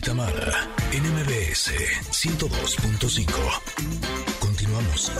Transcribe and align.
y 0.00 0.02
Tamara 0.02 0.68
en 0.92 1.02
MBS 1.02 1.72
102.5. 2.10 3.26
Continuamos. 4.38 5.12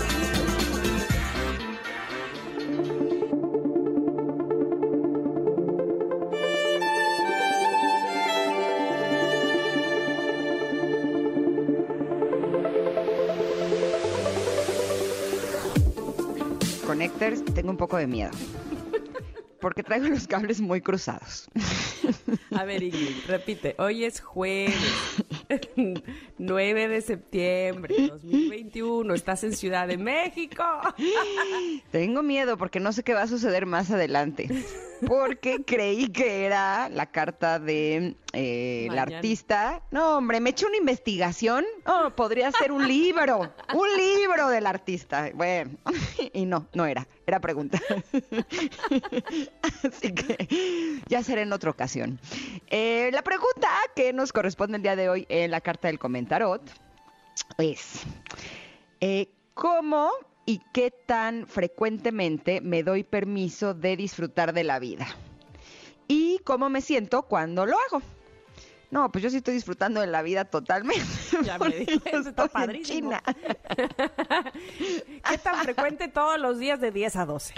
Connectors, 16.87 17.45
tengo 17.55 17.71
un 17.71 17.77
poco 17.77 17.99
de 17.99 18.07
miedo. 18.07 18.31
Porque 19.61 19.83
traigo 19.83 20.09
los 20.09 20.27
cables 20.27 20.61
muy 20.63 20.81
cruzados. 20.81 21.51
A 22.57 22.65
ver, 22.65 22.83
Ingrid, 22.83 23.27
repite. 23.27 23.75
Hoy 23.79 24.05
es 24.05 24.21
jueves, 24.21 24.75
9 26.39 26.89
de 26.89 27.01
septiembre 27.01 27.95
2021. 28.09 29.15
Estás 29.15 29.45
en 29.45 29.55
Ciudad 29.55 29.89
de 29.89 29.97
México. 29.97 30.65
Tengo 31.91 32.23
miedo 32.23 32.57
porque 32.57 32.81
no 32.81 32.93
sé 32.93 33.03
qué 33.03 33.15
va 33.15 33.23
a 33.23 33.29
suceder 33.29 33.67
más 33.67 33.91
adelante. 33.91 34.49
Porque 35.07 35.65
creí 35.65 36.09
que 36.09 36.45
era 36.45 36.89
la 36.89 37.07
carta 37.07 37.59
de 37.59 38.15
eh, 38.33 38.89
artista. 38.97 39.83
No, 39.91 40.19
hombre, 40.19 40.41
me 40.41 40.51
eché 40.51 40.67
una 40.67 40.77
investigación. 40.77 41.65
Oh, 41.87 42.11
podría 42.11 42.51
ser 42.53 42.73
un 42.73 42.87
libro. 42.87 43.53
Un 43.75 43.97
libro 43.97 44.49
del 44.49 44.67
artista. 44.67 45.31
Bueno, 45.35 45.73
y 46.33 46.47
no, 46.47 46.67
no 46.75 46.87
era. 46.87 47.07
Era 47.27 47.41
pregunta. 47.41 47.81
Así 49.85 50.13
que 50.13 51.01
ya 51.09 51.23
será 51.23 51.43
en 51.43 51.53
otra 51.53 51.71
ocasión. 51.71 52.21
Eh, 52.69 53.11
la 53.13 53.23
pregunta 53.23 53.69
que 53.95 54.13
nos 54.13 54.33
corresponde 54.33 54.77
el 54.77 54.83
día 54.83 54.97
de 54.97 55.09
hoy 55.09 55.27
en 55.29 55.51
la 55.51 55.61
carta 55.61 55.89
del 55.89 55.99
comentarot 55.99 56.63
es, 57.59 58.03
eh, 59.01 59.29
¿cómo 59.55 60.11
y 60.47 60.61
qué 60.73 60.91
tan 60.91 61.47
frecuentemente 61.47 62.61
me 62.61 62.83
doy 62.83 63.05
permiso 63.05 63.75
de 63.75 63.97
disfrutar 63.97 64.53
de 64.53 64.65
la 64.65 64.79
vida? 64.79 65.07
¿Y 66.09 66.39
cómo 66.45 66.69
me 66.71 66.81
siento 66.81 67.23
cuando 67.23 67.67
lo 67.67 67.77
hago? 67.89 68.03
No, 68.91 69.11
pues 69.13 69.23
yo 69.23 69.31
sí 69.31 69.37
estoy 69.39 69.55
disfrutando 69.55 70.01
de 70.01 70.07
la 70.09 70.23
vida 70.23 70.45
totalmente. 70.45 71.05
Ya 71.43 71.55
me 71.55 71.59
porque 71.59 71.79
di 71.87 71.99
cuenta, 72.01 72.29
está 72.31 72.43
en 72.43 72.49
padrísimo. 72.51 73.11
China. 73.11 73.23
¿Qué 75.29 75.39
tan 75.39 75.57
frecuente 75.63 76.09
todos 76.09 76.39
los 76.39 76.59
días 76.59 76.81
de 76.81 76.91
10 76.91 77.17
a 77.17 77.25
12? 77.27 77.55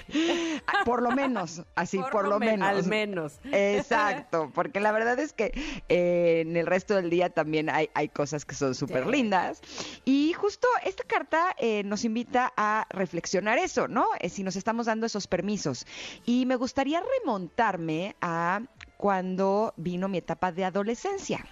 Ah, 0.66 0.82
Por 0.84 1.02
lo 1.02 1.10
menos, 1.10 1.62
así, 1.74 1.98
por, 2.12 2.28
lo, 2.28 2.38
men- 2.38 2.60
menos. 2.60 2.68
Al 2.68 2.86
menos. 2.86 3.32
Exacto, 3.50 4.50
porque 4.54 4.78
la 4.80 4.92
verdad 4.92 5.18
es 5.18 5.32
que 5.32 5.52
eh, 5.88 6.42
en 6.46 6.56
el 6.56 6.66
resto 6.66 6.94
del 6.94 7.10
día 7.10 7.30
también 7.30 7.70
hay, 7.70 7.88
hay 7.94 8.08
cosas 8.08 8.44
que 8.44 8.54
son 8.54 8.74
súper 8.74 9.06
lindas. 9.06 9.60
Y 10.04 10.32
justo 10.34 10.68
esta 10.84 11.04
carta 11.04 11.54
eh, 11.58 11.82
nos 11.84 12.04
invita 12.04 12.52
a 12.56 12.86
reflexionar 12.90 13.58
eso, 13.58 13.88
¿no? 13.88 14.06
Eh, 14.20 14.28
si 14.28 14.42
nos 14.42 14.56
estamos 14.56 14.86
dando 14.86 15.06
esos 15.06 15.26
permisos. 15.26 15.86
Y 16.24 16.46
me 16.46 16.56
gustaría 16.56 17.02
remontarme 17.20 18.16
a 18.20 18.60
cuando 19.02 19.74
vino 19.76 20.08
mi 20.08 20.18
etapa 20.18 20.52
de 20.52 20.64
adolescencia. 20.64 21.44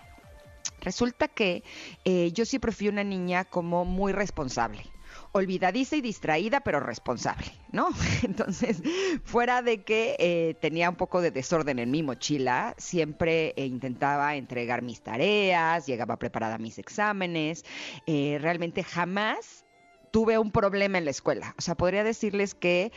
Resulta 0.82 1.26
que 1.26 1.64
eh, 2.04 2.30
yo 2.30 2.44
siempre 2.44 2.70
fui 2.70 2.86
una 2.86 3.02
niña 3.02 3.44
como 3.44 3.84
muy 3.84 4.12
responsable. 4.12 4.84
Olvidadiza 5.32 5.96
y 5.96 6.00
distraída, 6.00 6.60
pero 6.60 6.78
responsable, 6.78 7.50
¿no? 7.72 7.88
Entonces, 8.22 8.80
fuera 9.24 9.62
de 9.62 9.82
que 9.82 10.14
eh, 10.20 10.54
tenía 10.60 10.88
un 10.90 10.94
poco 10.94 11.20
de 11.20 11.32
desorden 11.32 11.80
en 11.80 11.90
mi 11.90 12.04
mochila, 12.04 12.76
siempre 12.78 13.52
eh, 13.56 13.66
intentaba 13.66 14.36
entregar 14.36 14.82
mis 14.82 15.00
tareas, 15.00 15.88
llegaba 15.88 16.20
preparada 16.20 16.54
a 16.54 16.58
mis 16.58 16.78
exámenes, 16.78 17.64
realmente 18.06 18.84
jamás 18.84 19.64
tuve 20.12 20.38
un 20.38 20.52
problema 20.52 20.98
en 20.98 21.04
la 21.04 21.10
escuela. 21.10 21.56
O 21.58 21.62
sea, 21.62 21.74
podría 21.74 22.04
decirles 22.04 22.54
que 22.54 22.92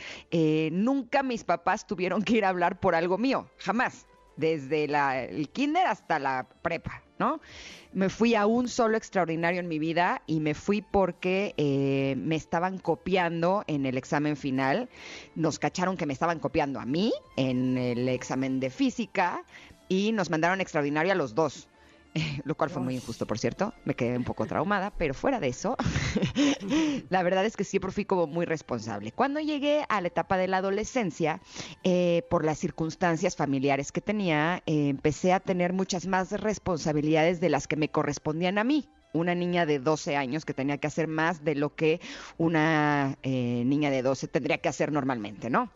nunca 0.70 1.24
mis 1.24 1.42
papás 1.42 1.88
tuvieron 1.88 2.22
que 2.22 2.34
ir 2.34 2.44
a 2.44 2.50
hablar 2.50 2.78
por 2.78 2.94
algo 2.94 3.18
mío, 3.18 3.50
jamás, 3.58 4.06
desde 4.36 4.88
la- 4.88 5.22
el 5.22 5.48
kinder 5.48 5.86
hasta 5.86 6.18
la 6.18 6.46
prepa, 6.62 7.02
¿no? 7.18 7.40
Me 7.92 8.08
fui 8.08 8.34
a 8.34 8.46
un 8.46 8.68
solo 8.68 8.96
extraordinario 8.96 9.60
en 9.60 9.68
mi 9.68 9.78
vida 9.78 10.22
y 10.26 10.40
me 10.40 10.54
fui 10.54 10.82
porque 10.82 11.54
eh, 11.56 12.14
me 12.18 12.34
estaban 12.36 12.78
copiando 12.78 13.62
en 13.66 13.86
el 13.86 13.96
examen 13.96 14.36
final. 14.36 14.88
Nos 15.36 15.58
cacharon 15.58 15.96
que 15.96 16.06
me 16.06 16.12
estaban 16.12 16.40
copiando 16.40 16.80
a 16.80 16.84
mí 16.86 17.12
en 17.36 17.78
el 17.78 18.08
examen 18.08 18.58
de 18.60 18.70
física 18.70 19.44
y 19.88 20.12
nos 20.12 20.30
mandaron 20.30 20.60
extraordinario 20.60 21.12
a 21.12 21.14
los 21.14 21.34
dos. 21.34 21.68
Lo 22.44 22.54
cual 22.54 22.70
fue 22.70 22.82
muy 22.82 22.94
injusto, 22.94 23.26
por 23.26 23.38
cierto. 23.38 23.74
Me 23.84 23.94
quedé 23.94 24.16
un 24.16 24.24
poco 24.24 24.46
traumada, 24.46 24.92
pero 24.96 25.14
fuera 25.14 25.40
de 25.40 25.48
eso, 25.48 25.76
la 27.08 27.22
verdad 27.22 27.44
es 27.44 27.56
que 27.56 27.64
siempre 27.64 27.90
fui 27.90 28.04
como 28.04 28.26
muy 28.26 28.46
responsable. 28.46 29.12
Cuando 29.12 29.40
llegué 29.40 29.84
a 29.88 30.00
la 30.00 30.08
etapa 30.08 30.36
de 30.36 30.48
la 30.48 30.58
adolescencia, 30.58 31.40
eh, 31.82 32.22
por 32.30 32.44
las 32.44 32.58
circunstancias 32.58 33.36
familiares 33.36 33.90
que 33.90 34.00
tenía, 34.00 34.62
eh, 34.66 34.88
empecé 34.88 35.32
a 35.32 35.40
tener 35.40 35.72
muchas 35.72 36.06
más 36.06 36.30
responsabilidades 36.32 37.40
de 37.40 37.48
las 37.48 37.66
que 37.66 37.76
me 37.76 37.88
correspondían 37.88 38.58
a 38.58 38.64
mí. 38.64 38.88
Una 39.12 39.34
niña 39.34 39.64
de 39.64 39.78
12 39.78 40.16
años 40.16 40.44
que 40.44 40.54
tenía 40.54 40.78
que 40.78 40.88
hacer 40.88 41.06
más 41.06 41.44
de 41.44 41.54
lo 41.54 41.74
que 41.74 42.00
una 42.36 43.16
eh, 43.22 43.62
niña 43.64 43.90
de 43.90 44.02
12 44.02 44.26
tendría 44.26 44.58
que 44.58 44.68
hacer 44.68 44.90
normalmente, 44.90 45.50
¿no? 45.50 45.70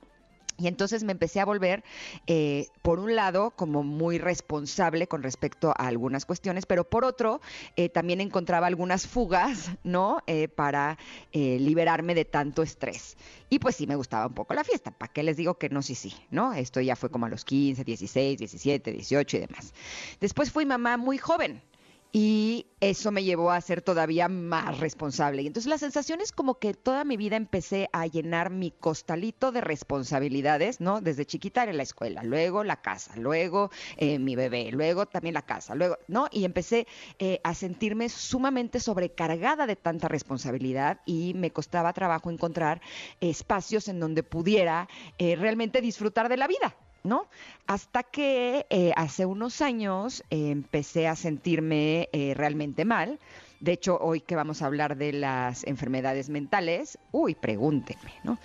Y 0.59 0.67
entonces 0.67 1.05
me 1.05 1.13
empecé 1.13 1.39
a 1.39 1.45
volver, 1.45 1.85
eh, 2.27 2.67
por 2.83 2.99
un 2.99 3.15
lado, 3.15 3.53
como 3.53 3.85
muy 3.85 4.19
responsable 4.19 5.07
con 5.07 5.23
respecto 5.23 5.71
a 5.71 5.87
algunas 5.87 6.27
cuestiones, 6.27 6.67
pero 6.67 6.83
por 6.83 7.05
otro, 7.05 7.41
eh, 7.77 7.89
también 7.89 8.21
encontraba 8.21 8.67
algunas 8.67 9.07
fugas, 9.07 9.71
¿no? 9.85 10.19
Eh, 10.27 10.49
para 10.49 10.99
eh, 11.33 11.59
liberarme 11.61 12.17
de 12.17 12.25
tanto 12.25 12.63
estrés. 12.63 13.17
Y 13.51 13.61
pues 13.61 13.77
sí, 13.77 13.87
me 13.87 13.95
gustaba 13.95 14.27
un 14.27 14.35
poco 14.35 14.53
la 14.53 14.65
fiesta. 14.65 14.91
¿Para 14.91 15.13
qué 15.13 15.23
les 15.23 15.37
digo 15.37 15.55
que 15.59 15.69
no? 15.69 15.81
Sí, 15.81 15.95
sí, 15.95 16.13
¿no? 16.31 16.53
Esto 16.53 16.81
ya 16.81 16.97
fue 16.97 17.09
como 17.09 17.27
a 17.27 17.29
los 17.29 17.45
15, 17.45 17.85
16, 17.85 18.39
17, 18.39 18.93
18 18.93 19.37
y 19.37 19.41
demás. 19.41 19.73
Después 20.21 20.51
fui 20.51 20.67
mamá 20.67 20.97
muy 20.97 21.19
joven. 21.19 21.63
Y 22.11 22.67
eso 22.81 23.11
me 23.11 23.23
llevó 23.23 23.51
a 23.51 23.61
ser 23.61 23.83
todavía 23.83 24.29
más 24.29 24.79
responsable. 24.79 25.43
Y 25.43 25.47
entonces 25.47 25.69
la 25.69 25.77
sensación 25.77 26.21
es 26.23 26.33
como 26.33 26.59
que 26.59 26.73
toda 26.73 27.05
mi 27.05 27.17
vida 27.19 27.37
empecé 27.37 27.91
a 27.93 28.07
llenar 28.07 28.51
mi 28.51 28.71
costalito 28.71 29.53
de 29.53 29.61
responsabilidades, 29.61 30.81
¿no? 30.81 31.03
Desde 31.03 31.27
chiquita 31.27 31.65
era 31.65 31.73
la 31.75 31.83
escuela, 31.83 32.23
luego 32.23 32.65
la 32.65 32.81
casa, 32.81 33.15
luego 33.17 33.71
eh, 33.99 34.19
mi 34.19 34.37
bebé, 34.37 34.71
luego 34.73 35.07
también 35.07 35.35
la 35.35 35.43
casa, 35.43 35.75
luego, 35.75 35.99
¿no? 36.09 36.29
Y 36.31 36.45
empecé 36.45 36.87
eh, 37.19 37.41
a 37.45 37.55
sentirme 37.55 38.09
sumamente 38.09 38.81
sobrecargada 38.81 39.67
de 39.67 39.77
tanta 39.77 40.09
responsabilidad 40.09 41.01
y 41.05 41.35
me 41.35 41.51
costaba 41.51 41.93
trabajo 41.93 42.31
encontrar 42.31 42.81
espacios 43.21 43.89
en 43.89 44.01
donde 44.01 44.23
pudiera 44.23 44.89
eh, 45.19 45.37
realmente 45.37 45.83
disfrutar 45.83 46.29
de 46.31 46.37
la 46.39 46.47
vida. 46.47 46.75
¿No? 47.05 47.29
Hasta 47.67 48.03
que 48.03 48.67
eh, 48.71 48.93
hace 48.97 49.27
unos 49.27 49.61
años 49.61 50.23
eh, 50.31 50.51
empecé 50.51 51.09
a 51.09 51.17
sentirme 51.17 52.09
eh, 52.13 52.35
realmente 52.35 52.85
mal. 52.85 53.19
De 53.61 53.73
hecho, 53.73 53.99
hoy 53.99 54.21
que 54.21 54.37
vamos 54.37 54.63
a 54.63 54.67
hablar 54.67 54.97
de 54.97 55.13
las 55.13 55.65
enfermedades 55.65 56.29
mentales, 56.29 56.99
uy, 57.11 57.35
pregúntenme, 57.35 58.13
¿no? 58.23 58.39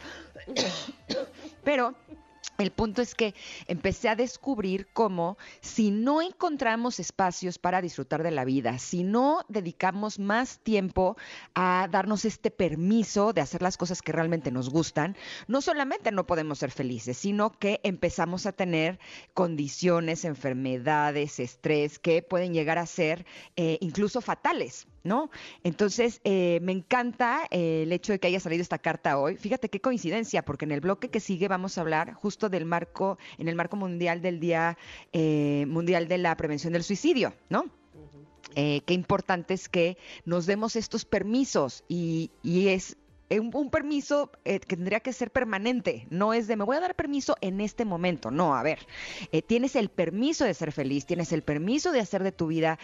Pero 1.63 1.95
el 2.57 2.71
punto 2.71 3.01
es 3.01 3.15
que 3.15 3.33
empecé 3.67 4.09
a 4.09 4.15
descubrir 4.15 4.87
cómo 4.93 5.37
si 5.61 5.91
no 5.91 6.21
encontramos 6.21 6.99
espacios 6.99 7.57
para 7.57 7.81
disfrutar 7.81 8.23
de 8.23 8.31
la 8.31 8.45
vida, 8.45 8.77
si 8.79 9.03
no 9.03 9.41
dedicamos 9.49 10.19
más 10.19 10.59
tiempo 10.59 11.17
a 11.55 11.87
darnos 11.91 12.25
este 12.25 12.51
permiso 12.51 13.33
de 13.33 13.41
hacer 13.41 13.61
las 13.61 13.77
cosas 13.77 14.01
que 14.01 14.11
realmente 14.11 14.51
nos 14.51 14.69
gustan, 14.69 15.17
no 15.47 15.61
solamente 15.61 16.11
no 16.11 16.25
podemos 16.25 16.59
ser 16.59 16.71
felices, 16.71 17.17
sino 17.17 17.51
que 17.51 17.79
empezamos 17.83 18.45
a 18.45 18.51
tener 18.51 18.99
condiciones, 19.33 20.25
enfermedades, 20.25 21.39
estrés 21.39 21.99
que 21.99 22.21
pueden 22.21 22.53
llegar 22.53 22.77
a 22.77 22.85
ser 22.85 23.25
eh, 23.55 23.77
incluso 23.81 24.21
fatales. 24.21 24.87
¿No? 25.03 25.29
Entonces, 25.63 26.21
eh, 26.23 26.59
me 26.61 26.71
encanta 26.71 27.41
eh, 27.51 27.83
el 27.83 27.91
hecho 27.91 28.13
de 28.13 28.19
que 28.19 28.27
haya 28.27 28.39
salido 28.39 28.61
esta 28.61 28.79
carta 28.79 29.17
hoy. 29.19 29.35
Fíjate 29.37 29.69
qué 29.69 29.81
coincidencia, 29.81 30.43
porque 30.43 30.65
en 30.65 30.71
el 30.71 30.81
bloque 30.81 31.09
que 31.09 31.19
sigue 31.19 31.47
vamos 31.47 31.77
a 31.77 31.81
hablar 31.81 32.13
justo 32.13 32.49
del 32.49 32.65
marco, 32.65 33.17
en 33.37 33.47
el 33.47 33.55
marco 33.55 33.75
mundial 33.75 34.21
del 34.21 34.39
Día 34.39 34.77
eh, 35.11 35.65
Mundial 35.67 36.07
de 36.07 36.17
la 36.17 36.35
Prevención 36.37 36.73
del 36.73 36.83
Suicidio, 36.83 37.33
¿no? 37.49 37.65
Eh, 38.55 38.81
qué 38.85 38.93
importante 38.93 39.53
es 39.53 39.67
que 39.67 39.97
nos 40.25 40.45
demos 40.45 40.75
estos 40.75 41.05
permisos 41.05 41.83
y, 41.87 42.29
y 42.43 42.67
es 42.67 42.97
eh, 43.33 43.39
un, 43.39 43.71
permiso 43.71 44.29
eh, 44.45 44.59
que 44.59 44.75
tendría 44.75 44.99
que 44.99 45.11
ser 45.11 45.31
permanente, 45.31 46.05
no 46.11 46.33
es 46.33 46.45
de 46.45 46.55
me 46.55 46.63
voy 46.63 46.77
a 46.77 46.79
dar 46.79 46.93
permiso 46.93 47.35
en 47.41 47.61
este 47.61 47.83
momento, 47.83 48.29
no, 48.29 48.55
a 48.55 48.61
ver, 48.61 48.77
eh, 49.31 49.41
tienes 49.41 49.75
el 49.75 49.89
permiso 49.89 50.45
de 50.45 50.53
ser 50.53 50.71
feliz, 50.71 51.07
tienes 51.07 51.31
el 51.31 51.41
permiso 51.41 51.91
de 51.91 51.99
hacer 51.99 52.21
de 52.21 52.31
tu 52.31 52.45
vida 52.47 52.77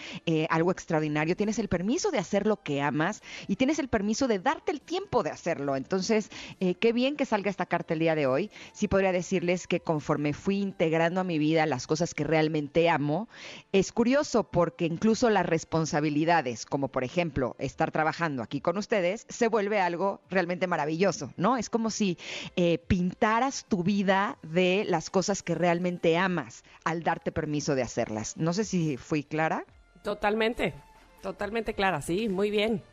algo 0.50 0.72
extraordinario, 0.72 1.36
tienes 1.36 1.60
el 1.60 1.68
permiso 1.68 2.10
de 2.10 2.18
hacer 2.18 2.48
lo 2.48 2.64
que 2.64 2.82
amas 2.82 3.22
y 3.48 3.58
tienes 3.58 3.78
el 3.80 3.90
permiso 3.90 4.28
de 4.28 4.40
darte 4.40 4.72
el 4.72 4.82
tiempo 4.82 5.22
de 5.24 5.30
hacerlo. 5.30 5.76
Entonces, 5.76 6.30
qué 6.60 6.94
bien 6.94 7.16
que 7.16 7.26
salga 7.26 7.50
esta 7.50 7.66
carta 7.66 7.94
el 7.94 8.00
día 8.00 8.16
de 8.16 8.28
hoy. 8.28 8.52
Sí 8.74 8.88
podría 8.88 9.12
decirles 9.12 9.68
que 9.68 9.80
conforme 9.80 10.34
fui 10.34 10.62
integrando 10.62 11.22
a 11.22 11.24
mi 11.24 11.40
vida 11.40 11.66
las 11.66 11.88
cosas 11.88 12.14
que 12.14 12.24
realmente 12.24 12.90
amo, 12.90 13.28
es 13.72 13.92
curioso 13.92 14.44
porque 14.46 14.86
incluso 14.86 15.30
las 15.30 15.46
responsabilidades, 15.46 16.66
como 16.66 16.90
por 16.90 17.04
ejemplo 17.04 17.56
estar 17.60 17.92
trabajando 17.92 18.44
aquí 18.44 18.62
con 18.62 18.78
ustedes, 18.78 19.26
se 19.30 19.48
vuelve 19.48 19.80
algo 19.80 20.22
realmente 20.30 20.39
maravilloso, 20.68 21.34
¿no? 21.38 21.58
Es 21.58 21.70
como 21.70 21.90
si 21.90 22.18
eh, 22.56 22.78
pintaras 22.88 23.66
tu 23.68 23.84
vida 23.84 24.38
de 24.44 24.86
las 24.88 25.10
cosas 25.10 25.44
que 25.44 25.56
realmente 25.56 26.18
amas 26.18 26.64
al 26.84 27.04
darte 27.04 27.32
permiso 27.32 27.76
de 27.76 27.82
hacerlas. 27.82 28.38
No 28.38 28.54
sé 28.54 28.64
si 28.64 28.98
fui 28.98 29.24
clara. 29.24 29.66
Totalmente, 30.04 30.74
totalmente 31.22 31.74
clara, 31.74 32.02
sí, 32.02 32.30
muy 32.30 32.50
bien. 32.50 32.84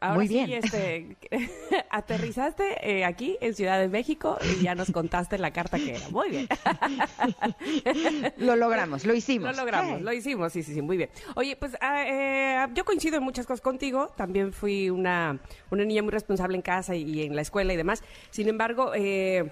Ahora 0.00 0.14
Muy 0.14 0.28
bien. 0.28 0.52
este, 0.52 1.16
aterrizaste 1.90 2.88
eh, 2.88 3.04
aquí 3.04 3.36
en 3.40 3.54
Ciudad 3.54 3.80
de 3.80 3.88
México 3.88 4.38
y 4.42 4.62
ya 4.62 4.76
nos 4.76 4.92
contaste 4.92 5.38
la 5.38 5.50
carta 5.50 5.76
que 5.76 5.96
era. 5.96 6.08
Muy 6.10 6.30
bien. 6.30 6.48
lo 8.36 8.54
logramos, 8.54 9.04
lo 9.04 9.12
hicimos. 9.12 9.56
Lo 9.56 9.64
logramos, 9.64 10.00
lo 10.00 10.12
hicimos, 10.12 10.52
sí, 10.52 10.62
sí, 10.62 10.74
sí, 10.74 10.82
muy 10.82 10.96
bien. 10.96 11.10
Oye, 11.34 11.56
pues 11.56 11.76
ah, 11.80 12.04
eh, 12.06 12.68
yo 12.74 12.84
coincido 12.84 13.16
en 13.16 13.24
muchas 13.24 13.44
cosas 13.44 13.60
contigo. 13.60 14.12
También 14.16 14.52
fui 14.52 14.88
una, 14.88 15.40
una 15.70 15.84
niña 15.84 16.02
muy 16.02 16.12
responsable 16.12 16.54
en 16.54 16.62
casa 16.62 16.94
y, 16.94 17.22
en 17.22 17.34
la 17.34 17.42
escuela 17.42 17.72
y 17.72 17.76
demás. 17.76 18.04
Sin 18.30 18.48
embargo, 18.48 18.92
eh, 18.94 19.50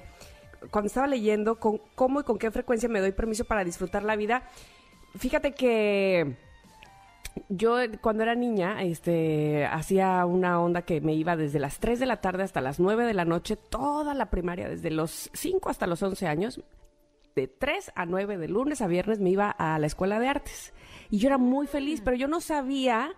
cuando 0.70 0.86
estaba 0.86 1.08
leyendo 1.08 1.58
con, 1.58 1.80
cómo 1.96 2.20
y 2.20 2.22
con 2.22 2.38
qué 2.38 2.52
frecuencia 2.52 2.88
me 2.88 3.00
doy 3.00 3.10
permiso 3.10 3.44
para 3.44 3.64
disfrutar 3.64 4.04
la 4.04 4.14
vida, 4.14 4.48
fíjate 5.18 5.54
que 5.54 6.36
yo 7.48 7.76
cuando 8.00 8.22
era 8.22 8.34
niña, 8.34 8.82
este, 8.82 9.66
hacía 9.66 10.24
una 10.26 10.60
onda 10.60 10.82
que 10.82 11.00
me 11.00 11.14
iba 11.14 11.36
desde 11.36 11.58
las 11.58 11.78
3 11.78 12.00
de 12.00 12.06
la 12.06 12.20
tarde 12.20 12.42
hasta 12.42 12.60
las 12.60 12.80
9 12.80 13.04
de 13.04 13.14
la 13.14 13.24
noche, 13.24 13.56
toda 13.56 14.14
la 14.14 14.30
primaria, 14.30 14.68
desde 14.68 14.90
los 14.90 15.30
5 15.32 15.68
hasta 15.68 15.86
los 15.86 16.02
11 16.02 16.26
años, 16.26 16.60
de 17.34 17.48
3 17.48 17.92
a 17.94 18.06
9, 18.06 18.38
de 18.38 18.48
lunes 18.48 18.80
a 18.80 18.86
viernes, 18.86 19.20
me 19.20 19.30
iba 19.30 19.50
a 19.50 19.78
la 19.78 19.86
escuela 19.86 20.18
de 20.18 20.28
artes. 20.28 20.72
Y 21.10 21.18
yo 21.18 21.28
era 21.28 21.38
muy 21.38 21.66
feliz, 21.66 22.00
pero 22.04 22.16
yo 22.16 22.28
no 22.28 22.40
sabía 22.40 23.14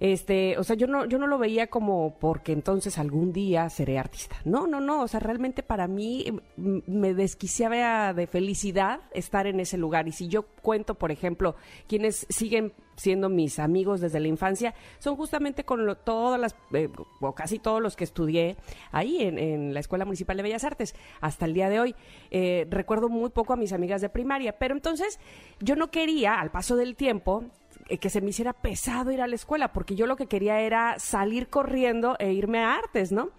este, 0.00 0.58
o 0.58 0.64
sea, 0.64 0.76
yo 0.76 0.86
no, 0.86 1.04
yo 1.06 1.18
no 1.18 1.26
lo 1.26 1.38
veía 1.38 1.68
como 1.68 2.16
porque 2.18 2.52
entonces 2.52 2.98
algún 2.98 3.32
día 3.32 3.68
seré 3.70 3.98
artista. 3.98 4.36
No, 4.44 4.66
no, 4.66 4.80
no. 4.80 5.02
O 5.02 5.08
sea, 5.08 5.20
realmente 5.20 5.62
para 5.62 5.86
mí 5.86 6.26
mm, 6.56 6.78
me 6.86 7.14
desquiciaba 7.14 8.12
de 8.12 8.26
felicidad 8.26 9.00
estar 9.12 9.46
en 9.46 9.60
ese 9.60 9.78
lugar. 9.78 10.08
Y 10.08 10.12
si 10.12 10.28
yo 10.28 10.42
cuento, 10.42 10.94
por 10.94 11.10
ejemplo, 11.10 11.54
quienes 11.86 12.26
siguen 12.28 12.72
siendo 12.96 13.28
mis 13.28 13.58
amigos 13.58 14.00
desde 14.00 14.20
la 14.20 14.28
infancia, 14.28 14.74
son 14.98 15.16
justamente 15.16 15.64
con 15.64 15.96
todas 16.04 16.40
las, 16.40 16.54
eh, 16.72 16.88
o 17.20 17.34
casi 17.34 17.58
todos 17.58 17.82
los 17.82 17.96
que 17.96 18.04
estudié 18.04 18.56
ahí 18.92 19.18
en, 19.20 19.74
la 19.74 19.80
Escuela 19.80 20.04
Municipal 20.04 20.36
de 20.36 20.42
Bellas 20.42 20.64
Artes 20.64 20.94
hasta 21.20 21.46
el 21.46 21.54
día 21.54 21.68
de 21.68 21.80
hoy. 21.80 21.94
Eh, 22.30 22.66
recuerdo 22.70 23.08
muy 23.08 23.30
poco 23.30 23.52
a 23.52 23.56
mis 23.56 23.72
amigas 23.72 24.00
de 24.00 24.08
primaria, 24.08 24.58
pero 24.58 24.74
entonces 24.74 25.18
yo 25.60 25.76
no 25.76 25.90
quería, 25.90 26.40
al 26.40 26.50
paso 26.50 26.76
del 26.76 26.96
tiempo, 26.96 27.44
que 27.84 28.10
se 28.10 28.20
me 28.20 28.30
hiciera 28.30 28.52
pesado 28.52 29.12
ir 29.12 29.20
a 29.20 29.26
la 29.26 29.34
escuela, 29.34 29.72
porque 29.72 29.94
yo 29.94 30.06
lo 30.06 30.16
que 30.16 30.26
quería 30.26 30.60
era 30.60 30.98
salir 30.98 31.48
corriendo 31.48 32.16
e 32.18 32.32
irme 32.32 32.60
a 32.60 32.74
artes, 32.74 33.12
¿no? 33.12 33.30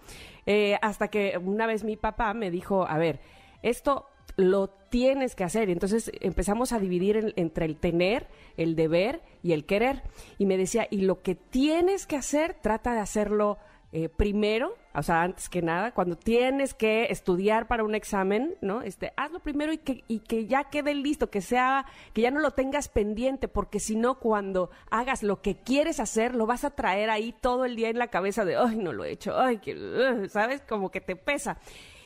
Eh, 0.46 0.78
hasta 0.82 1.08
que 1.08 1.38
una 1.42 1.66
vez 1.66 1.84
mi 1.84 1.96
papá 1.96 2.32
me 2.34 2.50
dijo, 2.50 2.86
a 2.86 2.98
ver, 2.98 3.20
esto 3.62 4.08
lo 4.36 4.68
tienes 4.68 5.34
que 5.34 5.44
hacer. 5.44 5.68
Y 5.68 5.72
entonces 5.72 6.10
empezamos 6.20 6.72
a 6.72 6.78
dividir 6.78 7.34
entre 7.36 7.66
el 7.66 7.76
tener, 7.76 8.28
el 8.56 8.76
deber 8.76 9.22
y 9.42 9.52
el 9.52 9.64
querer. 9.64 10.02
Y 10.38 10.46
me 10.46 10.56
decía, 10.56 10.86
y 10.90 11.02
lo 11.02 11.22
que 11.22 11.34
tienes 11.34 12.06
que 12.06 12.16
hacer, 12.16 12.54
trata 12.54 12.92
de 12.92 13.00
hacerlo 13.00 13.58
eh, 13.96 14.10
primero, 14.10 14.76
o 14.94 15.02
sea, 15.02 15.22
antes 15.22 15.48
que 15.48 15.62
nada, 15.62 15.94
cuando 15.94 16.16
tienes 16.16 16.74
que 16.74 17.04
estudiar 17.04 17.66
para 17.66 17.82
un 17.82 17.94
examen, 17.94 18.54
¿no? 18.60 18.82
Este, 18.82 19.14
hazlo 19.16 19.40
primero 19.40 19.72
y 19.72 19.78
que, 19.78 20.04
y 20.06 20.18
que 20.18 20.44
ya 20.44 20.64
quede 20.64 20.94
listo, 20.94 21.30
que 21.30 21.40
sea, 21.40 21.86
que 22.12 22.20
ya 22.20 22.30
no 22.30 22.40
lo 22.40 22.50
tengas 22.50 22.90
pendiente, 22.90 23.48
porque 23.48 23.80
si 23.80 23.96
no, 23.96 24.18
cuando 24.18 24.68
hagas 24.90 25.22
lo 25.22 25.40
que 25.40 25.56
quieres 25.56 25.98
hacer, 25.98 26.34
lo 26.34 26.44
vas 26.44 26.64
a 26.64 26.72
traer 26.72 27.08
ahí 27.08 27.34
todo 27.40 27.64
el 27.64 27.74
día 27.74 27.88
en 27.88 27.98
la 27.98 28.08
cabeza 28.08 28.44
de, 28.44 28.56
ay, 28.56 28.76
no 28.76 28.92
lo 28.92 29.02
he 29.02 29.12
hecho, 29.12 29.34
ay, 29.34 29.60
que, 29.60 30.28
¿sabes? 30.28 30.60
Como 30.60 30.90
que 30.90 31.00
te 31.00 31.16
pesa. 31.16 31.56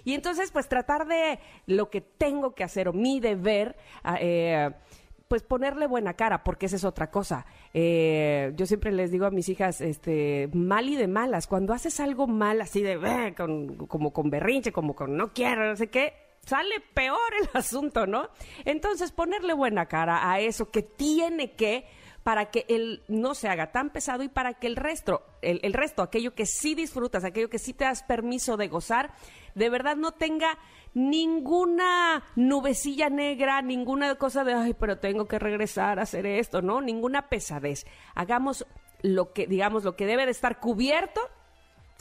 Y 0.04 0.14
entonces, 0.14 0.52
pues 0.52 0.69
tratar 0.69 1.08
de 1.08 1.40
lo 1.66 1.90
que 1.90 2.02
tengo 2.02 2.54
que 2.54 2.62
hacer 2.62 2.87
o 2.87 2.92
mi 2.92 3.19
deber, 3.19 3.76
ah, 4.04 4.16
eh, 4.20 4.70
pues 5.30 5.44
ponerle 5.44 5.86
buena 5.86 6.14
cara, 6.14 6.42
porque 6.42 6.66
esa 6.66 6.74
es 6.74 6.82
otra 6.82 7.08
cosa. 7.08 7.46
Eh, 7.72 8.52
yo 8.56 8.66
siempre 8.66 8.90
les 8.90 9.12
digo 9.12 9.26
a 9.26 9.30
mis 9.30 9.48
hijas, 9.48 9.80
este, 9.80 10.50
mal 10.52 10.88
y 10.88 10.96
de 10.96 11.06
malas, 11.06 11.46
cuando 11.46 11.72
haces 11.72 12.00
algo 12.00 12.26
mal, 12.26 12.60
así 12.60 12.82
de, 12.82 13.32
como 13.86 14.12
con 14.12 14.28
berrinche, 14.28 14.72
como 14.72 14.96
con 14.96 15.16
no 15.16 15.32
quiero, 15.32 15.68
no 15.68 15.76
sé 15.76 15.86
qué, 15.86 16.14
sale 16.44 16.82
peor 16.94 17.20
el 17.42 17.48
asunto, 17.54 18.08
¿no? 18.08 18.28
Entonces, 18.64 19.12
ponerle 19.12 19.52
buena 19.52 19.86
cara 19.86 20.28
a 20.28 20.40
eso 20.40 20.68
que 20.72 20.82
tiene 20.82 21.52
que 21.52 21.86
para 22.24 22.50
que 22.50 22.66
él 22.68 23.04
no 23.06 23.36
se 23.36 23.48
haga 23.48 23.70
tan 23.70 23.90
pesado 23.90 24.24
y 24.24 24.28
para 24.28 24.54
que 24.54 24.66
el 24.66 24.74
resto, 24.74 25.22
el, 25.42 25.60
el, 25.62 25.74
resto, 25.74 26.02
aquello 26.02 26.34
que 26.34 26.44
sí 26.44 26.74
disfrutas, 26.74 27.22
aquello 27.22 27.48
que 27.48 27.60
sí 27.60 27.72
te 27.72 27.84
das 27.84 28.02
permiso 28.02 28.56
de 28.56 28.66
gozar, 28.66 29.12
de 29.55 29.70
verdad 29.70 29.97
no 29.97 30.12
tenga 30.12 30.58
ninguna 30.94 32.23
nubecilla 32.37 33.08
negra, 33.11 33.62
ninguna 33.62 34.14
cosa 34.17 34.44
de, 34.44 34.55
ay, 34.55 34.75
pero 34.75 34.99
tengo 34.99 35.26
que 35.26 35.38
regresar 35.38 35.99
a 35.99 36.02
hacer 36.02 36.26
esto, 36.26 36.62
¿no? 36.62 36.81
Ninguna 36.81 37.29
pesadez. 37.29 37.87
Hagamos 38.14 38.67
lo 39.02 39.32
que, 39.32 39.47
digamos, 39.47 39.85
lo 39.85 39.97
que 39.97 40.06
debe 40.06 40.26
de 40.26 40.32
estar 40.32 40.61
cubierto 40.61 41.20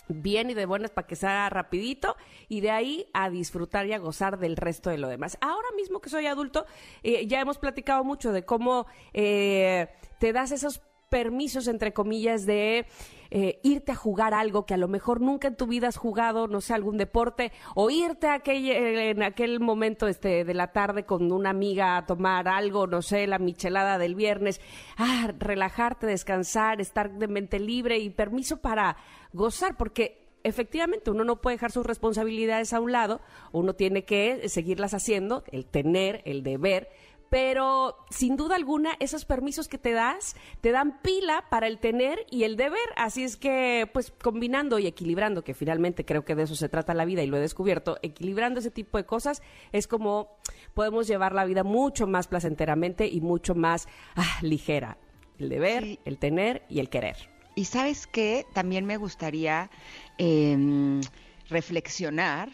bien 0.09 0.49
y 0.49 0.55
de 0.55 0.65
buenas 0.65 0.91
para 0.91 1.07
que 1.07 1.15
sea 1.15 1.49
rapidito 1.49 2.17
y 2.47 2.61
de 2.61 2.71
ahí 2.71 3.07
a 3.13 3.29
disfrutar 3.29 3.85
y 3.85 3.93
a 3.93 3.99
gozar 3.99 4.39
del 4.39 4.57
resto 4.57 4.89
de 4.89 4.97
lo 4.97 5.07
demás. 5.07 5.37
Ahora 5.39 5.67
mismo 5.75 6.01
que 6.01 6.09
soy 6.09 6.25
adulto, 6.25 6.65
eh, 7.03 7.27
ya 7.27 7.39
hemos 7.39 7.57
platicado 7.59 8.03
mucho 8.03 8.31
de 8.31 8.43
cómo 8.43 8.87
eh, 9.13 9.87
te 10.19 10.33
das 10.33 10.51
esos 10.51 10.81
permisos, 11.09 11.67
entre 11.67 11.93
comillas, 11.93 12.45
de 12.45 12.85
eh, 13.31 13.59
irte 13.63 13.91
a 13.91 13.95
jugar 13.95 14.33
algo 14.33 14.65
que 14.65 14.73
a 14.73 14.77
lo 14.77 14.87
mejor 14.87 15.21
nunca 15.21 15.47
en 15.47 15.55
tu 15.55 15.67
vida 15.67 15.87
has 15.87 15.97
jugado, 15.97 16.47
no 16.47 16.61
sé, 16.61 16.73
algún 16.73 16.97
deporte, 16.97 17.51
o 17.75 17.89
irte 17.89 18.27
a 18.27 18.35
aquel, 18.35 18.69
eh, 18.69 19.11
en 19.11 19.21
aquel 19.23 19.59
momento 19.59 20.07
este, 20.07 20.43
de 20.45 20.53
la 20.53 20.71
tarde 20.71 21.03
con 21.03 21.31
una 21.31 21.51
amiga 21.51 21.97
a 21.97 22.05
tomar 22.05 22.47
algo, 22.47 22.87
no 22.87 23.01
sé, 23.01 23.27
la 23.27 23.39
michelada 23.39 23.97
del 23.97 24.15
viernes, 24.15 24.61
ah, 24.97 25.31
relajarte, 25.37 26.07
descansar, 26.07 26.81
estar 26.81 27.11
de 27.11 27.27
mente 27.27 27.59
libre 27.59 27.99
y 27.99 28.09
permiso 28.09 28.57
para 28.57 28.97
gozar, 29.33 29.77
porque 29.77 30.29
efectivamente 30.43 31.11
uno 31.11 31.23
no 31.23 31.41
puede 31.41 31.55
dejar 31.55 31.71
sus 31.71 31.85
responsabilidades 31.85 32.73
a 32.73 32.79
un 32.79 32.91
lado, 32.91 33.21
uno 33.51 33.73
tiene 33.73 34.05
que 34.05 34.47
seguirlas 34.49 34.93
haciendo, 34.93 35.43
el 35.51 35.65
tener, 35.65 36.21
el 36.25 36.43
deber, 36.43 36.89
pero 37.29 37.95
sin 38.09 38.35
duda 38.35 38.55
alguna 38.55 38.93
esos 38.99 39.25
permisos 39.25 39.67
que 39.67 39.77
te 39.77 39.91
das 39.91 40.35
te 40.61 40.71
dan 40.71 41.01
pila 41.01 41.45
para 41.49 41.67
el 41.67 41.79
tener 41.79 42.25
y 42.29 42.43
el 42.43 42.57
deber, 42.57 42.79
así 42.95 43.23
es 43.23 43.37
que 43.37 43.89
pues 43.93 44.11
combinando 44.11 44.79
y 44.79 44.87
equilibrando, 44.87 45.43
que 45.43 45.53
finalmente 45.53 46.05
creo 46.05 46.25
que 46.25 46.35
de 46.35 46.43
eso 46.43 46.55
se 46.55 46.69
trata 46.69 46.93
la 46.93 47.05
vida 47.05 47.23
y 47.23 47.27
lo 47.27 47.37
he 47.37 47.41
descubierto, 47.41 47.97
equilibrando 48.01 48.59
ese 48.59 48.71
tipo 48.71 48.97
de 48.97 49.05
cosas 49.05 49.41
es 49.71 49.87
como 49.87 50.37
podemos 50.73 51.07
llevar 51.07 51.33
la 51.33 51.45
vida 51.45 51.63
mucho 51.63 52.07
más 52.07 52.27
placenteramente 52.27 53.07
y 53.07 53.21
mucho 53.21 53.55
más 53.55 53.87
ah, 54.15 54.39
ligera, 54.41 54.97
el 55.37 55.49
deber, 55.49 55.99
el 56.05 56.17
tener 56.17 56.63
y 56.69 56.79
el 56.79 56.89
querer. 56.89 57.29
Y 57.55 57.65
sabes 57.65 58.07
que 58.07 58.45
también 58.53 58.85
me 58.85 58.97
gustaría 58.97 59.69
em, 60.17 61.01
reflexionar 61.49 62.49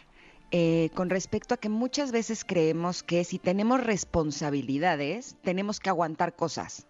eh, 0.58 0.90
con 0.94 1.10
respecto 1.10 1.54
a 1.54 1.58
que 1.58 1.68
muchas 1.68 2.14
veces 2.14 2.46
creemos 2.46 3.04
que 3.04 3.26
si 3.26 3.40
tenemos 3.40 3.84
responsabilidades, 3.84 5.36
tenemos 5.44 5.82
que 5.82 5.90
aguantar 5.90 6.34
cosas. 6.34 6.88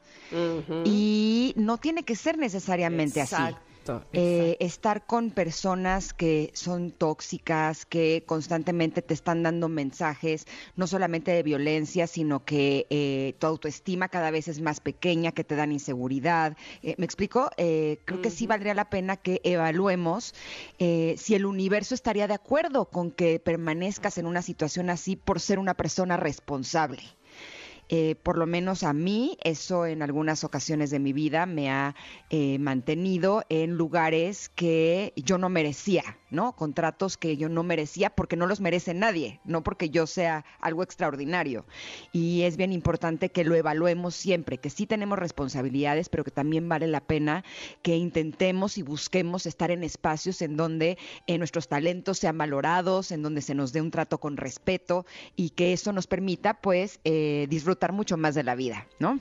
Y 0.84 1.52
no 1.58 1.80
tiene 1.80 2.04
que 2.04 2.16
ser 2.16 2.38
necesariamente 2.38 3.22
así. 3.22 3.56
Eh, 4.14 4.58
estar 4.60 5.06
con 5.06 5.32
personas 5.32 6.14
que 6.14 6.52
son 6.54 6.92
tóxicas, 6.92 7.86
que 7.86 8.24
constantemente 8.26 9.02
te 9.02 9.14
están 9.14 9.44
dando 9.44 9.70
mensajes, 9.70 10.48
no 10.76 10.88
solamente 10.88 11.32
de 11.32 11.44
violencia, 11.44 12.08
sino 12.08 12.44
que 12.44 12.88
eh, 12.90 13.36
tu 13.40 13.48
autoestima 13.48 14.10
cada 14.10 14.32
vez 14.32 14.48
es 14.48 14.62
más 14.62 14.80
pequeña, 14.80 15.32
que 15.32 15.44
te 15.44 15.56
dan 15.56 15.72
inseguridad. 15.72 16.58
Eh, 16.82 16.96
¿Me 16.98 17.06
explico? 17.06 17.50
creo 17.56 18.22
que 18.22 18.30
sí 18.30 18.48
valdría 18.48 18.74
la 18.74 18.90
pena 18.90 19.18
que 19.18 19.42
evaluemos 19.44 20.34
si 20.78 21.36
el 21.36 21.46
universo 21.46 21.96
estaría 21.96 22.28
de 22.28 22.34
acuerdo 22.34 22.86
con 22.86 23.12
que 23.12 23.40
permanezcas 23.40 24.18
en 24.18 24.26
una 24.26 24.42
situación 24.42 24.90
así 24.90 25.16
por 25.16 25.40
ser 25.40 25.60
una 25.60 25.74
persona 25.74 26.18
responsable. 26.18 27.02
Eh, 27.90 28.16
por 28.24 28.38
lo 28.38 28.48
menos 28.48 28.84
a 28.84 28.94
mí, 28.94 29.38
eso 29.44 29.86
en 29.86 30.02
algunas 30.02 30.44
ocasiones 30.44 30.90
de 30.90 31.00
mi 31.00 31.14
vida 31.14 31.46
me 31.46 31.70
ha 31.70 31.96
eh, 32.30 32.58
mantenido 32.58 33.44
en 33.50 33.72
lugares 33.76 34.50
que 34.50 35.14
yo 35.16 35.38
no 35.38 35.50
merecía, 35.50 36.18
¿no? 36.36 36.56
Contratos 36.56 37.18
que 37.18 37.38
yo 37.38 37.50
no 37.50 37.64
merecía 37.64 38.10
porque 38.12 38.36
no 38.36 38.46
los 38.46 38.62
merece 38.62 38.94
nadie, 38.94 39.40
no 39.46 39.64
porque 39.64 39.90
yo 39.90 40.06
sea 40.06 40.46
algo 40.60 40.84
extraordinario. 40.84 41.66
Y 42.12 42.44
es 42.44 42.58
bien 42.58 42.72
importante 42.72 43.30
que 43.30 43.44
lo 43.44 43.56
evaluemos 43.56 44.16
siempre, 44.16 44.60
que 44.60 44.70
sí 44.70 44.86
tenemos 44.86 45.18
responsabilidades, 45.18 46.10
pero 46.10 46.24
que 46.24 46.32
también 46.32 46.70
vale 46.70 46.88
la 46.88 47.02
pena 47.02 47.44
que 47.82 47.96
intentemos 47.96 48.78
y 48.78 48.84
busquemos 48.84 49.46
estar 49.46 49.72
en 49.72 49.84
espacios 49.84 50.42
en 50.42 50.58
donde 50.58 50.98
eh, 51.28 51.38
nuestros 51.38 51.68
talentos 51.68 52.20
sean 52.20 52.38
valorados, 52.38 53.12
en 53.12 53.24
donde 53.24 53.42
se 53.42 53.56
nos 53.56 53.74
dé 53.74 53.82
un 53.82 53.92
trato 53.92 54.20
con 54.20 54.38
respeto 54.38 55.06
y 55.36 55.52
que 55.52 55.74
eso 55.74 55.94
nos 55.94 56.08
permita, 56.08 56.62
pues, 56.62 57.00
eh, 57.04 57.48
disfrutar 57.50 57.94
mucho 57.94 58.18
más 58.18 58.36
de 58.36 58.44
la 58.44 58.56
vida, 58.56 58.88
¿no? 59.00 59.20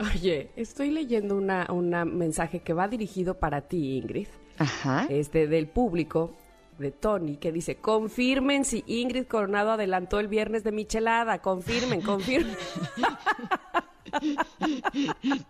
Oye, 0.00 0.50
estoy 0.56 0.90
leyendo 0.90 1.36
una, 1.36 1.66
una 1.70 2.04
mensaje 2.04 2.60
que 2.60 2.72
va 2.72 2.88
dirigido 2.88 3.38
para 3.38 3.62
ti, 3.62 3.96
Ingrid. 3.96 4.28
Ajá. 4.58 5.06
Este, 5.08 5.46
del 5.46 5.66
público, 5.66 6.36
de 6.78 6.90
Tony, 6.90 7.36
que 7.36 7.52
dice, 7.52 7.76
confirmen 7.76 8.64
si 8.64 8.82
Ingrid 8.86 9.26
Coronado 9.26 9.72
adelantó 9.72 10.18
el 10.18 10.28
viernes 10.28 10.64
de 10.64 10.72
Michelada, 10.72 11.38
confirmen, 11.40 12.02
confirmen. 12.02 12.56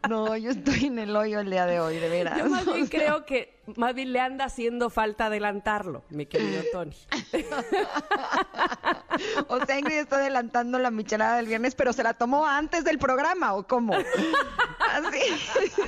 No, 0.08 0.36
yo 0.36 0.50
estoy 0.50 0.86
en 0.86 0.98
el 0.98 1.14
hoyo 1.14 1.40
el 1.40 1.50
día 1.50 1.66
de 1.66 1.80
hoy, 1.80 1.98
de 1.98 2.08
veras. 2.08 2.38
Yo 2.38 2.48
más 2.48 2.64
bien 2.64 2.86
creo 2.86 3.26
que 3.26 3.60
más 3.76 3.94
bien 3.94 4.12
le 4.12 4.20
anda 4.20 4.46
haciendo 4.46 4.90
falta 4.90 5.26
adelantarlo, 5.26 6.02
mi 6.10 6.26
querido 6.26 6.62
Tony. 6.72 6.96
O 9.48 9.64
sea, 9.64 9.78
Ingrid 9.78 9.98
está 9.98 10.16
adelantando 10.16 10.78
la 10.78 10.90
michelada 10.90 11.36
del 11.36 11.46
viernes, 11.46 11.74
pero 11.74 11.92
se 11.92 12.02
la 12.02 12.14
tomó 12.14 12.46
antes 12.46 12.84
del 12.84 12.98
programa, 12.98 13.54
¿o 13.54 13.66
cómo? 13.66 13.94
Así, 13.94 15.18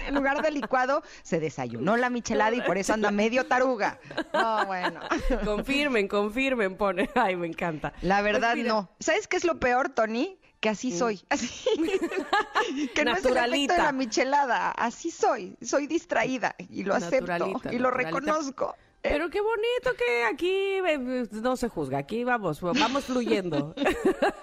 en 0.07 0.15
lugar 0.15 0.43
de 0.43 0.51
licuado, 0.51 1.03
se 1.23 1.41
desayunó 1.41 1.97
la 1.97 2.11
michelada 2.11 2.55
y 2.55 2.61
por 2.63 2.79
eso 2.79 2.93
anda 2.93 3.11
medio 3.11 3.47
taruga. 3.47 3.99
No, 4.33 4.67
bueno. 4.67 5.01
Confirmen, 5.45 6.09
confirmen, 6.09 6.77
pone. 6.77 7.11
Ay, 7.15 7.37
me 7.37 7.47
encanta. 7.47 7.93
La 8.03 8.23
verdad, 8.23 8.55
Pues 8.55 8.67
no. 8.67 8.91
¿Sabes 9.01 9.29
qué 9.29 9.37
es 9.37 9.45
lo 9.45 9.59
peor, 9.59 9.91
Tony? 9.91 10.39
Que 10.61 10.71
así 10.71 10.97
soy. 10.97 11.23
Así. 11.29 11.49
que 12.95 13.05
no 13.05 13.13
es 13.13 13.25
el 13.25 13.37
efecto 13.37 13.75
de 13.75 13.83
la 13.83 13.93
michelada. 13.93 14.71
Así 14.71 15.11
soy. 15.11 15.57
Soy 15.63 15.87
distraída 15.87 16.57
y 16.71 16.85
lo 16.85 16.95
acepto 16.95 17.53
y 17.71 17.79
lo 17.79 17.91
reconozco. 17.91 18.75
Pero 19.09 19.31
qué 19.31 19.41
bonito 19.41 19.95
que 19.97 20.25
aquí 20.25 20.51
eh, 20.51 21.27
no 21.31 21.57
se 21.57 21.69
juzga, 21.69 21.99
aquí 21.99 22.25
vamos, 22.25 22.61
vamos 22.61 23.05
fluyendo. 23.05 23.75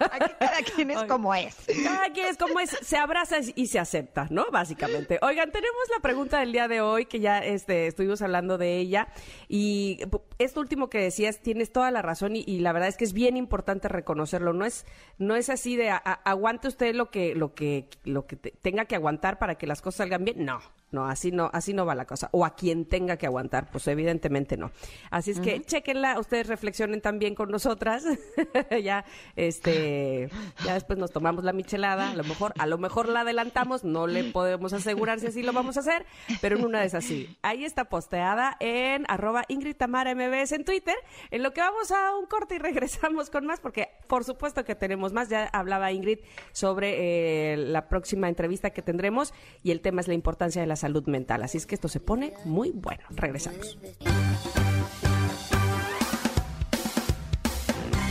Aquí 0.00 0.32
cada 0.38 0.62
quien 0.62 0.90
es 0.90 1.04
como 1.04 1.34
es. 1.34 1.56
Cada 1.82 2.10
quien 2.10 2.26
es 2.26 2.36
como 2.36 2.60
es, 2.60 2.70
se 2.70 2.96
abraza 2.96 3.38
y 3.54 3.66
se 3.66 3.78
acepta, 3.78 4.26
¿no? 4.30 4.46
Básicamente. 4.50 5.18
Oigan, 5.22 5.50
tenemos 5.50 5.82
la 5.94 6.00
pregunta 6.00 6.40
del 6.40 6.52
día 6.52 6.68
de 6.68 6.80
hoy, 6.80 7.06
que 7.06 7.20
ya 7.20 7.38
este, 7.38 7.86
estuvimos 7.86 8.22
hablando 8.22 8.58
de 8.58 8.78
ella. 8.78 9.08
Y 9.48 10.00
esto 10.38 10.60
último 10.60 10.88
que 10.90 10.98
decías, 10.98 11.40
tienes 11.40 11.72
toda 11.72 11.90
la 11.90 12.02
razón 12.02 12.36
y, 12.36 12.44
y 12.46 12.60
la 12.60 12.72
verdad 12.72 12.88
es 12.88 12.96
que 12.96 13.04
es 13.04 13.12
bien 13.12 13.36
importante 13.36 13.88
reconocerlo. 13.88 14.52
No 14.52 14.64
es, 14.64 14.84
no 15.18 15.36
es 15.36 15.50
así 15.50 15.76
de 15.76 15.90
a- 15.90 16.02
a- 16.04 16.12
aguante 16.30 16.68
usted 16.68 16.94
lo 16.94 17.10
que, 17.10 17.34
lo 17.34 17.54
que, 17.54 17.88
lo 18.04 18.26
que 18.26 18.36
te- 18.36 18.50
tenga 18.62 18.84
que 18.86 18.94
aguantar 18.96 19.38
para 19.38 19.56
que 19.56 19.66
las 19.66 19.80
cosas 19.82 19.98
salgan 19.98 20.24
bien. 20.24 20.44
No. 20.44 20.60
No, 20.92 21.08
así 21.08 21.32
no, 21.32 21.50
así 21.52 21.74
no 21.74 21.84
va 21.84 21.96
la 21.96 22.04
cosa. 22.04 22.28
O 22.30 22.44
a 22.44 22.54
quien 22.54 22.84
tenga 22.84 23.16
que 23.16 23.26
aguantar, 23.26 23.68
pues 23.72 23.88
evidentemente 23.88 24.56
no. 24.56 24.70
Así 25.10 25.32
es 25.32 25.40
que 25.40 25.60
chequenla, 25.60 26.20
ustedes 26.20 26.46
reflexionen 26.46 27.00
también 27.00 27.34
con 27.34 27.50
nosotras. 27.50 28.04
ya, 28.80 29.04
este, 29.34 30.28
ya 30.64 30.74
después 30.74 30.96
nos 30.98 31.10
tomamos 31.10 31.42
la 31.42 31.52
michelada, 31.52 32.10
a 32.10 32.14
lo 32.14 32.22
mejor, 32.22 32.52
a 32.58 32.66
lo 32.66 32.78
mejor 32.78 33.08
la 33.08 33.20
adelantamos, 33.22 33.82
no 33.82 34.06
le 34.06 34.22
podemos 34.24 34.72
asegurar 34.72 35.18
si 35.18 35.26
así 35.26 35.42
lo 35.42 35.52
vamos 35.52 35.76
a 35.76 35.80
hacer, 35.80 36.06
pero 36.40 36.56
en 36.58 36.64
una 36.64 36.78
de 36.80 36.86
esas 36.86 37.04
sí. 37.04 37.36
Ahí 37.42 37.64
está 37.64 37.86
posteada 37.86 38.56
en 38.60 39.04
arroba 39.08 39.44
Ingrid 39.48 39.74
Tamara 39.76 40.12
MBS 40.28 40.52
en 40.52 40.64
Twitter, 40.64 40.94
en 41.30 41.42
lo 41.42 41.52
que 41.52 41.60
vamos 41.60 41.90
a 41.90 42.16
un 42.16 42.26
corte 42.26 42.56
y 42.56 42.58
regresamos 42.70 43.30
con 43.30 43.46
más, 43.46 43.60
porque 43.60 43.88
por 44.06 44.24
supuesto 44.24 44.64
que 44.64 44.74
tenemos 44.74 45.12
más. 45.12 45.28
Ya 45.28 45.46
hablaba 45.46 45.92
Ingrid 45.92 46.18
sobre 46.52 47.52
eh, 47.52 47.56
la 47.56 47.88
próxima 47.88 48.28
entrevista 48.28 48.70
que 48.70 48.82
tendremos 48.82 49.32
y 49.62 49.70
el 49.70 49.80
tema 49.80 50.00
es 50.00 50.08
la 50.08 50.14
importancia 50.14 50.60
de 50.60 50.66
la 50.66 50.76
salud 50.76 51.06
mental. 51.06 51.42
Así 51.42 51.58
es 51.58 51.66
que 51.66 51.74
esto 51.74 51.88
se 51.88 52.00
pone 52.00 52.34
muy 52.44 52.70
bueno. 52.70 53.02
Regresamos. 53.10 53.78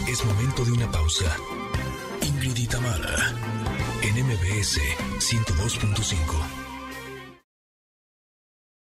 Es 0.08 0.26
momento 0.26 0.66
de 0.66 0.72
una 0.72 0.92
pausa. 0.92 1.36
Ingrid 2.22 2.58
y 2.58 2.68
en 4.04 4.26
MBS 4.26 4.80
102.5. 5.20 6.63